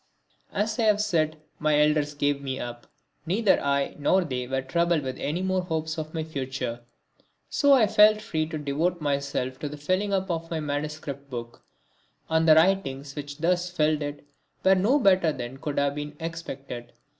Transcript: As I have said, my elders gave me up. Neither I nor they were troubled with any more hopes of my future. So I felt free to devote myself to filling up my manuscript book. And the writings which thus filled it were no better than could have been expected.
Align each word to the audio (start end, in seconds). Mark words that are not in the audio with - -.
As 0.51 0.79
I 0.79 0.85
have 0.85 0.99
said, 0.99 1.37
my 1.59 1.79
elders 1.79 2.15
gave 2.15 2.41
me 2.41 2.59
up. 2.59 2.87
Neither 3.27 3.61
I 3.63 3.95
nor 3.99 4.23
they 4.23 4.47
were 4.47 4.63
troubled 4.63 5.03
with 5.03 5.19
any 5.19 5.43
more 5.43 5.61
hopes 5.61 5.95
of 5.99 6.11
my 6.15 6.23
future. 6.23 6.79
So 7.51 7.73
I 7.73 7.85
felt 7.85 8.19
free 8.19 8.47
to 8.47 8.57
devote 8.57 8.99
myself 8.99 9.59
to 9.59 9.77
filling 9.77 10.11
up 10.11 10.49
my 10.49 10.59
manuscript 10.59 11.29
book. 11.29 11.61
And 12.31 12.47
the 12.47 12.55
writings 12.55 13.15
which 13.15 13.37
thus 13.41 13.69
filled 13.69 14.01
it 14.01 14.25
were 14.65 14.73
no 14.73 14.97
better 14.97 15.31
than 15.31 15.57
could 15.57 15.77
have 15.77 15.93
been 15.93 16.17
expected. 16.19 16.93